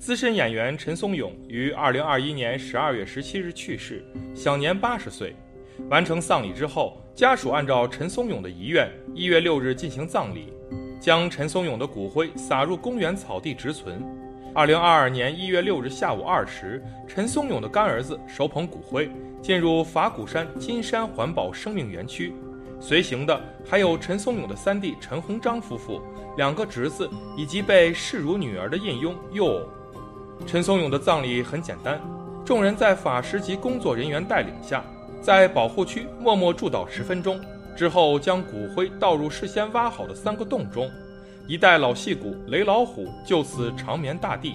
[0.00, 4.02] 资深演员陈松勇于二零二一年十二月十七日去世，
[4.34, 5.36] 享年八十岁。
[5.90, 10.54] 完成丧礼之后，家属按照陈松勇的遗愿，一月六日进行葬礼，
[10.98, 14.02] 将陈松勇的骨灰撒入公园草地植存。
[14.54, 19.10] 二零二二年一月六日下午二时，陈松勇的干儿子手捧骨灰
[19.42, 22.32] 进入法鼓山金山环保生命园区，
[22.80, 23.38] 随行的
[23.68, 26.00] 还有陈松勇的三弟陈鸿章夫妇、
[26.38, 27.06] 两个侄子
[27.36, 29.68] 以及被视如女儿的印佣佑偶。
[30.46, 32.00] 陈松勇的葬礼很简单，
[32.44, 34.84] 众人在法师及工作人员带领下。
[35.22, 37.38] 在保护区默默祝祷十分钟
[37.76, 40.90] 之后，将骨灰倒入事先挖好的三个洞中，
[41.46, 44.54] 一代老戏骨雷老虎就此长眠大地。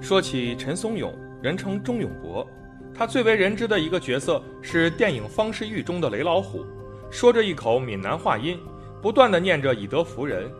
[0.00, 1.12] 说起陈松勇，
[1.42, 2.46] 人称钟永博，
[2.94, 6.64] 他最为人知的一个角色是电影《方世玉》中的雷老虎，
[7.10, 8.58] 说着一口闽南话音，
[9.00, 10.50] 不断的念着以德服人。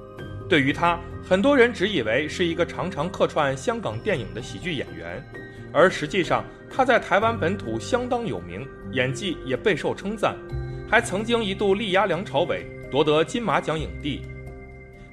[0.50, 5.24] 对于他，很多人只以为是一个常常客串香港电影的喜剧演员。
[5.72, 10.36] 而实际上，他在台湾本土相当有名，演技也备受称赞，
[10.91, 14.22] 还曾经一度力压梁朝伟夺得金马奖影帝。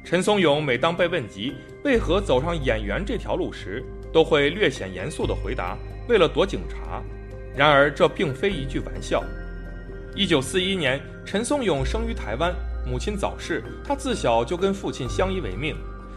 [0.03, 1.53] 陈松勇每当被问及
[1.83, 5.77] 为何走上演员这条路时，都会略显严肃地回答
[6.09, 7.03] ：“为了躲警察。”
[7.55, 9.23] 然而，这并非一句玩笑。
[10.15, 12.55] 一九四一年，陈松勇生于台湾，
[12.89, 15.75] 母亲早逝，他自小就跟父亲相依为命。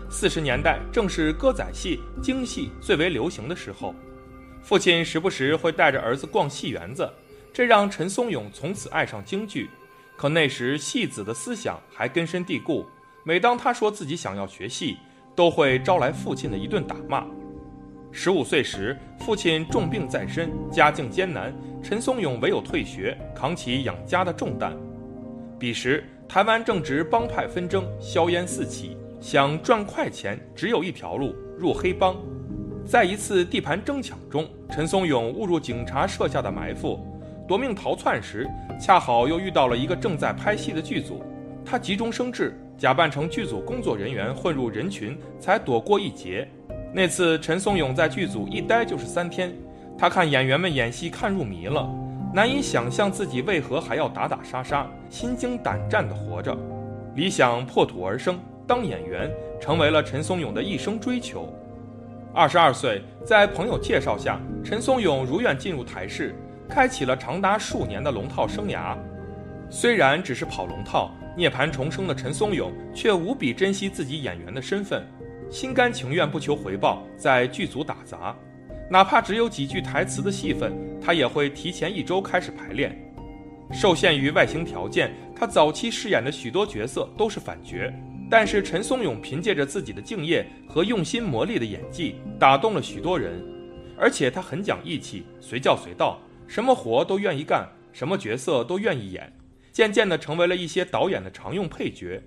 [0.09, 3.95] 四十年代正是歌仔戏、京戏最为流行的时候。
[4.63, 7.11] 父亲时不时会带着儿子逛戏园子，
[7.53, 9.69] 这让陈松勇从此爱上京剧。
[10.17, 12.87] 可那时戏子的思想还根深蒂固，
[13.25, 14.97] 每当他说自己想要学戏，
[15.35, 17.25] 都会招来父亲的一顿打骂。
[18.13, 24.77] 十五岁时，父亲重病在身，家境艰难，陈松勇唯有退学，扛起养家的重担。
[25.59, 32.17] 彼时，台湾正值帮派纷争，硝烟四起，想赚快钱，只有一条路：入黑帮。
[32.87, 37.05] 在一次地盘争抢中，陈松勇误入警察设下的埋伏，
[37.49, 38.49] 夺命逃窜时，
[38.81, 41.21] 恰好又遇到了一个正在拍戏的剧组。
[41.65, 46.49] 他急中生智，假扮成剧组工作人员混入人群，才躲过一劫。
[46.95, 49.53] 那次陈松勇在剧组一待就是三天，
[49.99, 51.91] 他看演员们演戏看入迷了，
[52.33, 56.57] 难以想象自己为何还要打打杀杀、心惊胆战地活着。
[57.17, 59.29] 理想破土而生，当演员
[59.61, 61.53] 成为了陈松勇的一生追求。
[62.33, 66.33] 二十二岁，在朋友介绍下，陈松勇如愿进入台视，
[66.69, 68.97] 开启了长达数年的龙套生涯。
[69.69, 75.05] 虽然只是跑龙套，涅槃重生的陈松勇却无比珍惜自己演员的身份，
[75.51, 78.37] 心甘情愿不求回报，在剧组打杂。
[78.91, 82.93] 哪怕只有几句台词的戏份，他也会提前一周开始排练。
[83.73, 87.77] 受限于外形条件，他早期饰演的许多角色都是反角。
[88.29, 93.41] 但是陈松勇凭借着自己的敬业和用心磨砺的演技，打动了许多人，
[93.97, 96.19] 而且他很讲义气，随叫随到，
[96.49, 99.33] 什么活都愿意干，什么角色都愿意演，
[99.71, 102.21] 渐渐地成为了一些导演的常用配角。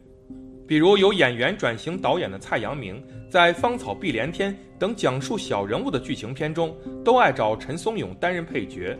[0.65, 8.97] 比如由演员转型导演的蔡阳明，在《芳草碧连天》等讲述小人物的剧情片中，都爱找陈松勇担任配角。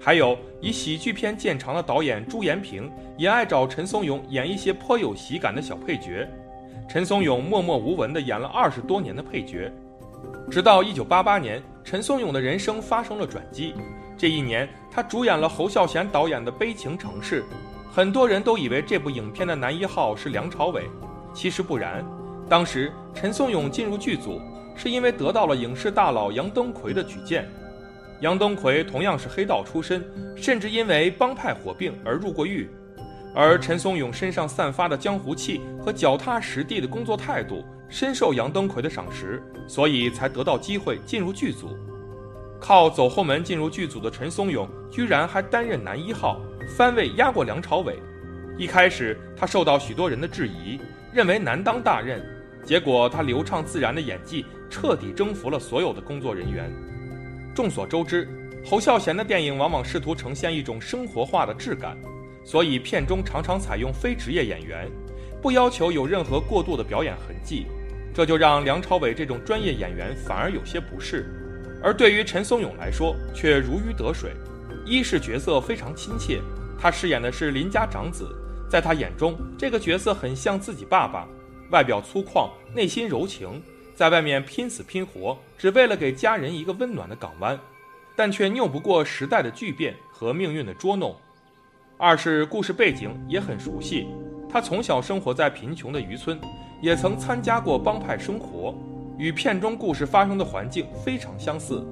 [0.00, 6.26] 还有以喜剧片见长的导演朱延平，也爱找陈松勇演一些颇有喜感的小配角。
[6.88, 9.70] 陈松勇默默无闻地演了二十多年的配角，
[10.50, 13.74] 直到一九八八年，陈松勇的人生发生了转机。
[14.18, 17.42] 这一年，他主演了侯孝贤导演的《悲情城市》，
[17.94, 20.88] 很多人都以为这部影片的男一号是梁朝伟，
[21.34, 22.02] 其实不然。
[22.48, 24.40] 当时陈松勇进入剧组，
[24.74, 27.46] 是因为得到了影视大佬杨登魁的举荐。
[28.20, 30.02] 杨登魁同样是黑道出身，
[30.34, 32.66] 甚至因为帮派火并而入过狱。
[33.34, 41.76] 而陈松勇身上散发的江湖气和脚踏实地的工作态度，深受杨登魁的赏识，所以才得到机会进入剧组。
[42.58, 47.98] 靠走后门进入剧组的陈松勇，居然还担任男一号，番位压过梁朝伟。
[48.58, 50.78] 一开始，他受到许多人的质疑，
[51.12, 52.22] 认为难当大任。
[52.64, 56.70] 结果，他流畅自然的演技彻底征服了所有的工作人员。
[57.54, 58.28] 众所周知，
[58.64, 61.96] 侯孝贤的电影往往试图呈现一种生活化的质感，
[62.44, 64.88] 所以片中常常采用非职业演员，
[65.40, 67.66] 不要求有任何过度的表演痕迹，
[68.14, 71.26] 这就让梁朝伟这种专业演员反而有些不适。
[71.82, 74.30] 而对于陈松勇来说，却如鱼得水。
[74.84, 76.40] 一是角色非常亲切，
[76.78, 78.28] 他饰演的是林家长子，
[78.68, 81.26] 在他眼中，这个角色很像自己爸爸，
[81.70, 83.62] 外表粗犷，内心柔情。
[83.94, 87.56] 在外面拼死拼活，只为了给家人一个温暖的港湾，
[88.16, 91.14] 但却拗不过时代的巨变和命运的捉弄。
[91.98, 94.08] 二是故事背景也很熟悉，
[94.50, 96.40] 他从小生活在贫穷的渔村，
[96.80, 98.74] 也曾参加过帮派生活，
[99.18, 101.80] 与片中故事发生的环境非常相似。《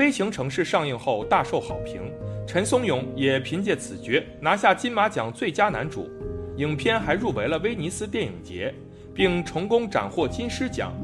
[0.00, 2.10] 悲情城市》上映后大受好评，
[2.46, 6.08] 陈松勇也凭借此角拿下金马奖最佳男主。
[6.56, 8.74] 影片还入围了威尼斯电影节，
[9.12, 10.94] 并成功斩获金狮奖，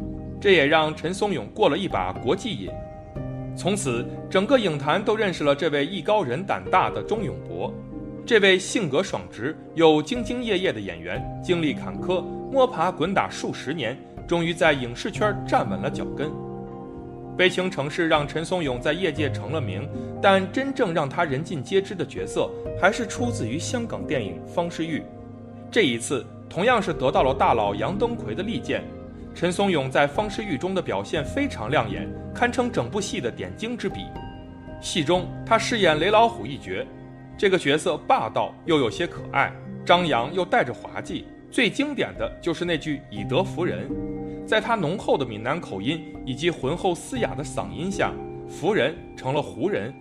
[0.41, 2.71] 这也让陈松勇过了一把国际瘾。
[3.55, 7.71] 从此，整个影坛都认识了这位艺高人胆大的钟永博。
[8.25, 13.95] 这位性格爽直又兢兢业业的演员，经历坎坷，摸爬滚打数十年，
[14.27, 16.31] 终于在影视圈站稳了脚跟。
[17.37, 19.87] 《悲情城市》让陈松勇在业界成了名，
[20.23, 22.51] 但真正让他人尽皆知的角色，
[22.81, 25.01] 还是出自于香港电影《方世玉》。
[25.71, 28.83] 这一次，同样是得到了大佬杨登魁的力荐。
[29.35, 34.07] 陈松勇在《方世玉》中的表现非常亮眼，堪称整部戏的点睛之笔。
[34.81, 36.87] 戏中，他饰演雷老虎一角，
[37.37, 39.53] 这个角色霸道又有些可爱，
[39.85, 41.27] 张扬又带着滑稽。
[41.51, 43.87] 最经典的就是那句“以德服人”。
[44.47, 48.13] 在他浓厚的闽南口音以及浑厚嘶哑的嗓音下
[48.49, 49.93] ，“福人”成了“胡人”。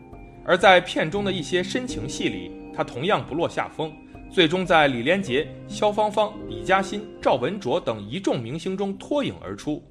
[0.46, 3.92] 而在片中的一些深情戏里，他同样不落下风。
[4.30, 9.82] 最终在李连杰、萧芳芳、李嘉欣、赵文卓等一众明星中脱颖而出。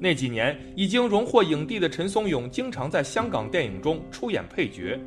[0.00, 4.98] 那几年已经荣获影帝的陈松勇，经常在香港电影中出演配角，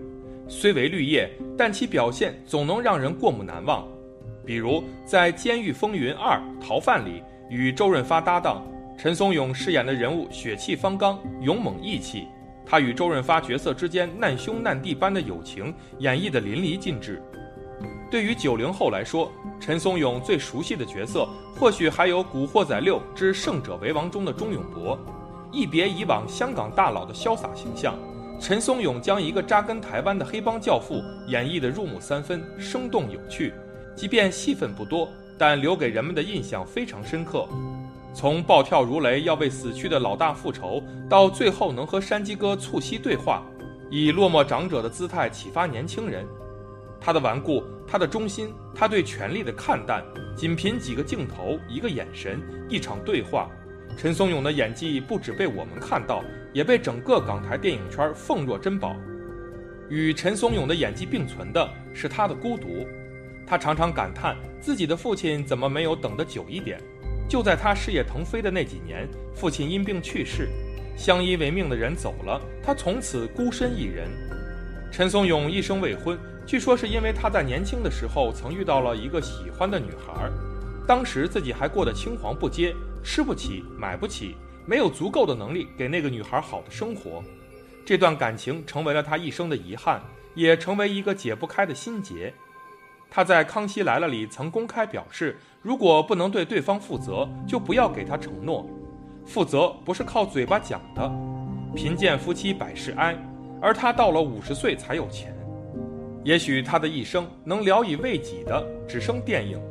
[0.48, 3.88] 虽为绿叶，但其表现总能让人过目难忘。
[4.46, 7.22] 比如在《监狱风云二逃犯》里，
[7.52, 8.66] 与周润发搭档，
[8.98, 12.26] 陈松勇饰演的人物血气方刚、勇猛义气，
[12.66, 17.22] 他与周润发角色之间难兄难弟般的友情演绎得淋漓尽致。
[18.10, 24.98] 对于九零后来说，陈松勇最熟悉的角色，或许还有《古惑仔六之胜者为王》中的钟永博。
[25.52, 28.00] 一别以往香港大佬的潇洒形象，
[28.40, 33.54] 陈松勇将一个扎根台湾的黑帮教父演绎得入木三分，生动有趣。
[33.94, 35.10] 即便戏份不多，
[35.42, 37.48] 但留给人们的印象非常深刻。
[38.14, 43.42] 从暴跳如雷要为死去的老大复仇，到最后能和山鸡哥促膝对话，
[43.90, 46.28] 以落寞长者的姿态启发年轻人。
[47.00, 50.06] 他的顽固，他的忠心，他对权力的看淡，
[50.36, 52.40] 仅凭几个镜头、一个眼神、
[52.70, 53.50] 一场对话，
[53.98, 56.24] 陈松勇的演技不止被我们看到，
[56.54, 58.96] 也被整个港台电影圈奉若珍宝。
[59.90, 62.86] 与陈松勇的演技并存的是他的孤独，
[63.46, 66.80] 他常常感叹自己的父亲怎么没有等得久一点。
[67.28, 70.50] 就在他事业腾飞的那几年，父亲因病去世，
[70.98, 74.08] 相依为命的人走了，他从此孤身一人。
[74.92, 76.18] 陈松勇一生未婚。
[76.46, 80.30] 据说是因为他在年轻的时候曾遇到了一个喜欢的女孩，
[80.88, 84.36] 当时自己还过得青黄不接，吃不起买不起，
[84.66, 87.24] 没有足够的能力给那个女孩好的生活。
[87.86, 90.02] 这段感情成为了他一生的遗憾，
[90.34, 92.34] 也成为一个解不开的心结。
[93.14, 98.66] 他在《康熙来了》里曾公开表示，如果不能对对方负责，就不要给他承诺。
[99.26, 101.12] 负责不是靠嘴巴讲的。
[101.76, 103.14] 贫贱夫妻百事哀，
[103.62, 105.36] 而他到了五十岁才有钱。
[106.24, 109.62] 也许他的一生能聊以慰藉的只剩电影，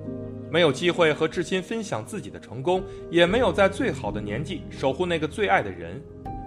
[0.51, 5.99] 没有机会和至亲分享自己的成功，也没有在最好的年纪守护那个最爱的人。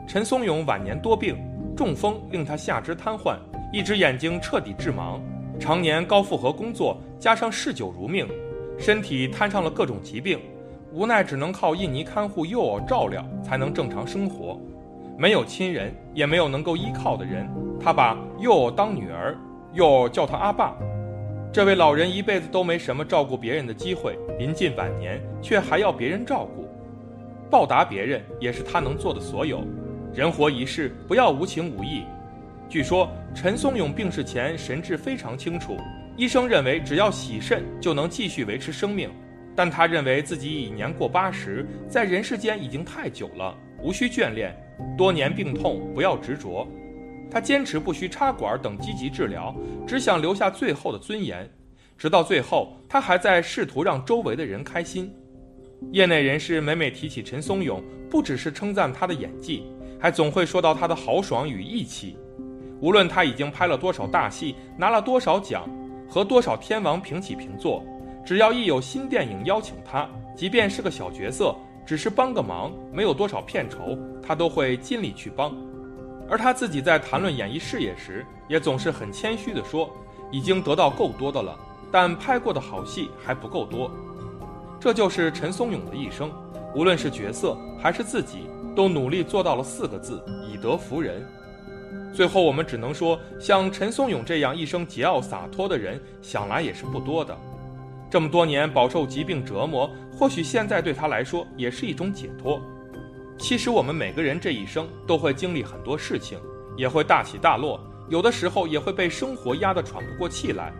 [0.07, 1.37] 陈松勇晚年多病，
[1.75, 3.37] 中风令他下肢瘫痪，
[3.71, 5.19] 一只眼睛彻底致盲，
[5.59, 8.27] 常年高负荷工作加上嗜酒如命，
[8.77, 10.39] 身体摊上了各种疾病，
[10.91, 14.59] 无奈只能靠印尼看护幼儿照料才能正常生活，
[15.17, 17.49] 没有亲人，也没有能够依靠的人，
[17.79, 19.37] 他把幼儿当女儿。
[19.73, 20.75] 幼儿叫他阿爸，
[21.51, 26.67] 这位老人一辈子都没什么照顾别人的机会，临近晚年却还要别人照顾，
[27.49, 29.63] 报答别人也是他能做的所有。
[30.13, 32.03] 人活一世，不要无情无义。
[32.73, 35.77] 据说陈松勇病逝前神志非常清楚，
[36.17, 39.11] 医生认为只要洗肾就能继续维持生命，
[39.55, 44.51] 但他认为自己已年过八十，在人世间已经太久了，无需眷恋，
[44.97, 46.67] 多年病痛不要执着。
[47.29, 51.47] 他坚持不需插管等积极治疗，只想留下最后的尊严。
[51.95, 55.13] 直到最后，他还在试图让周围的人开心。
[55.91, 59.63] 业内人士每每提起陈松勇，不只是称赞他的演技，
[59.99, 62.17] 还总会说到他的豪爽与义气。
[62.83, 65.63] 无论他已经拍了多少大戏，拿了多少奖，
[66.05, 67.81] 和多少天王平起平坐，
[68.25, 75.55] 只要一有新电影邀请他，即便是个小角色，只是帮个忙，没有多少片酬，他都会尽力去帮。
[76.29, 79.89] 而他自己在谈论演艺事业时，也总是很谦虚地说
[80.29, 81.57] ：“已经得到够多的了，
[81.89, 83.89] 但拍过的好戏还不够多。”
[84.77, 86.29] 这就是陈松勇的一生，
[86.75, 88.39] 无论是角色还是自己，
[88.75, 90.21] 都努力做到了四个字：
[90.51, 91.25] 以德服人。
[92.13, 97.35] 最后，我们只能说，像陈松勇这样一生桀骜洒脱的人，想来也是不多的。
[98.09, 102.61] 这么多年饱受疾病折磨，或许现在对他来说也是一种解脱。
[103.39, 106.37] 其实我们每个人这一生都会经历很多事情，
[106.77, 107.79] 也会大起大落，
[108.09, 110.71] 有的时候也会被生活压得喘不过气来。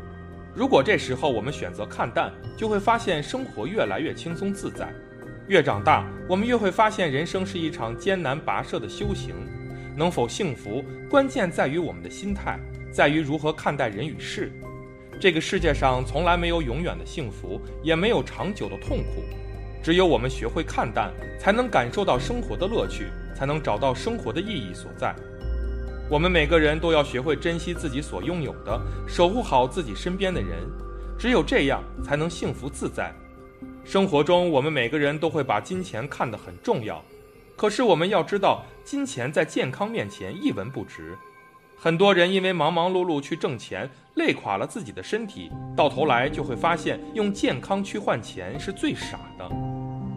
[0.54, 4.94] 如果这时候我们选择看淡，就会发现生活越来越轻松自在。
[5.48, 9.34] 越长大，我们越会发现人生是一场艰难跋涉的修行。
[9.96, 12.60] 能否幸福，关键在于我们的心态，
[12.92, 14.52] 在于如何看待人与事。
[15.20, 19.24] 这个世界上从来没有永远的幸福，也没有长久的痛苦。
[19.84, 25.14] 只有我们学会看淡，才能感受到生活的乐趣，才能找到生活的意义所在。
[26.10, 30.60] 我们每个人都要学会珍惜自己所拥有的，守护好自己身边的人，
[31.18, 33.14] 只有这样才能幸福自在。
[33.86, 37.04] 生活中，我们每个人都会把金钱看得很重要，
[37.56, 41.18] 可是我们要知道，金钱在健康面前一文不值。
[41.78, 49.50] 很多人因为忙忙碌碌去挣钱，累垮了自己的身体，到头来就会发现用健康去换钱是最傻的。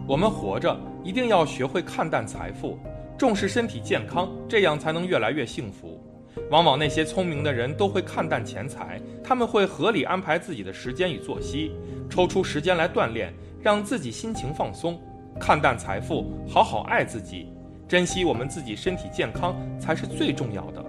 [0.07, 2.79] 我们活着一定要学会看淡财富，
[3.17, 6.01] 重视身体健康，这样才能越来越幸福。
[6.49, 11.73] 往往那些聪明的人都会看淡钱财，他们会合理安排自己的时间与作息，
[12.09, 15.01] 抽出时间来锻炼，让自己心情放松，
[15.39, 17.51] 看淡财富，好好爱自己，
[17.87, 20.83] 珍惜我们自己身体健康才是最重要的。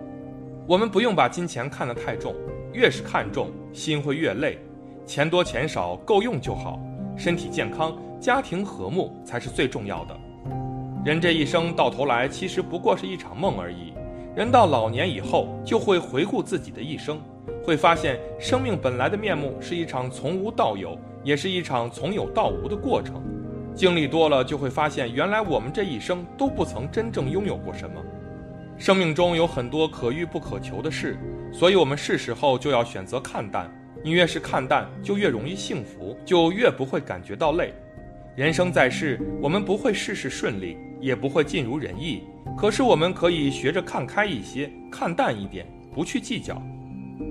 [0.67, 2.35] 我们不用把金钱看得太重，
[2.73, 4.59] 越是看重，心会越累。
[5.07, 6.79] 钱多钱少够用就好，
[7.17, 10.17] 身体健康、家庭和睦才是最重要的。
[11.05, 13.93] 人这一生到头来其实不过是一场梦而已。
[14.37, 17.19] 人到老年以后，就会回顾自己的一生，
[17.65, 23.23] 会发现生命本来的面目是一场从无到有，也是一场从有到无的过程。
[23.75, 28.05] 经历多了，就会发现原来我们这一生都不曾真正拥有过什么。
[28.77, 31.19] 生命中有很多可遇不可求的事，
[31.53, 33.73] 所以我们是时候就要选择看淡。
[34.05, 37.75] 你越是看淡，就越容易幸福，就越不会感觉到累。
[38.37, 42.23] 人生在世，我们不会事事顺利，也不会尽如人意。
[42.57, 46.63] 可是我们可以学着看开一些，看淡一点，不去计较。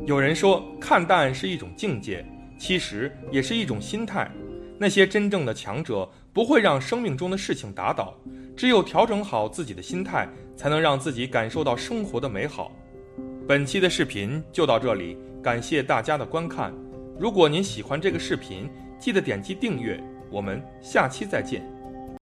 [0.05, 2.25] 有人说，看淡是一种境界，
[2.57, 4.29] 其实也是一种心态。
[4.77, 8.15] 那些真正的强者，不会让生命中的事情打倒。
[8.55, 12.71] 只有调整好自己的心态，才能让自己感受到生活的美好。
[13.47, 16.71] 本期的视频就到这里，感谢大家的观看。
[17.19, 19.99] 如果您喜欢这个视频，记得点击订阅。
[20.29, 21.76] 我们下期再见。